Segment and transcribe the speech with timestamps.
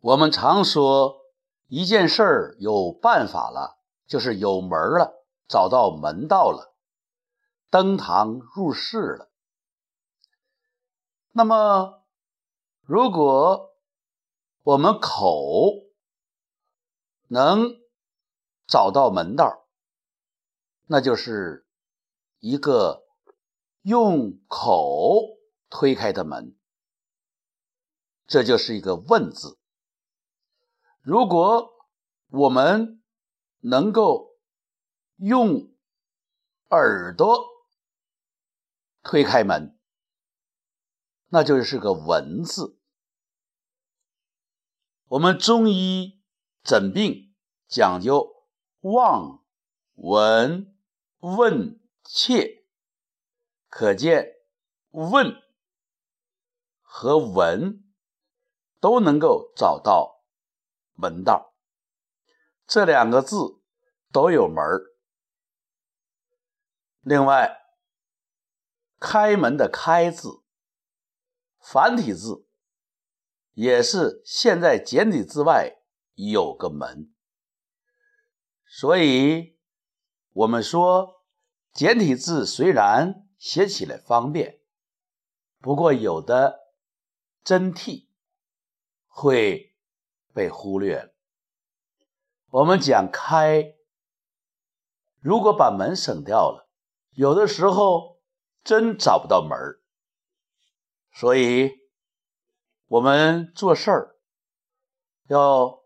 [0.00, 1.26] 我们常说
[1.66, 6.74] 一件事儿有办法了，就是有门了，找到门道了，
[7.68, 9.30] 登堂入室了。
[11.32, 12.02] 那么，
[12.80, 13.76] 如果
[14.62, 15.84] 我们口
[17.28, 17.78] 能
[18.66, 19.66] 找到门道，
[20.86, 21.66] 那就是
[22.38, 23.04] 一个
[23.82, 25.38] 用口
[25.68, 26.56] 推开的门，
[28.26, 29.59] 这就是一个“问”字。
[31.02, 31.72] 如果
[32.28, 33.02] 我们
[33.60, 34.36] 能够
[35.16, 35.72] 用
[36.68, 37.46] 耳朵
[39.02, 39.78] 推开门，
[41.28, 42.78] 那就是个“文”字。
[45.06, 46.20] 我们中医
[46.62, 47.34] 诊病
[47.66, 48.44] 讲究
[48.80, 49.42] 望、
[49.94, 50.76] 闻、
[51.20, 52.66] 问、切，
[53.68, 54.34] 可见
[54.92, 55.34] “问”
[56.82, 57.90] 和“闻”
[58.78, 60.19] 都能够找到。
[61.00, 61.54] 门道，
[62.66, 63.62] 这两个字
[64.12, 64.82] 都有门儿。
[67.00, 67.56] 另外，
[68.98, 70.42] 开门的“开”字，
[71.58, 72.46] 繁体字
[73.54, 75.78] 也是现在简体字外
[76.14, 77.14] 有个门。
[78.66, 79.58] 所以，
[80.32, 81.24] 我们说
[81.72, 84.60] 简体字虽然写起来方便，
[85.58, 86.74] 不过有的
[87.42, 88.08] 真谛
[89.06, 89.69] 会。
[90.32, 91.12] 被忽略了。
[92.50, 93.74] 我们讲开，
[95.20, 96.68] 如果把门省掉了，
[97.12, 98.20] 有的时候
[98.64, 99.80] 真找不到门儿。
[101.12, 101.72] 所以，
[102.86, 104.16] 我们做事儿
[105.28, 105.82] 要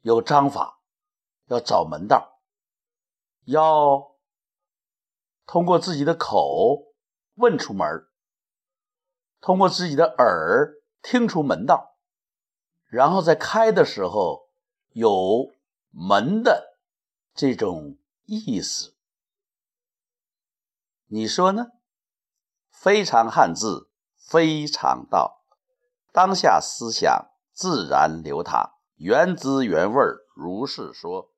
[0.00, 0.80] 有章法，
[1.46, 2.40] 要找门道，
[3.44, 4.16] 要
[5.46, 6.94] 通过自己的口
[7.34, 8.06] 问出门，
[9.40, 11.93] 通过自己的耳听出门道。
[12.94, 14.50] 然后在开的时候
[14.92, 15.52] 有
[15.90, 16.76] 门的
[17.34, 18.94] 这种意思，
[21.08, 21.72] 你说呢？
[22.70, 25.42] 非常汉字，非常道，
[26.12, 30.00] 当下思想自然流淌，原汁原味
[30.36, 31.33] 如是说。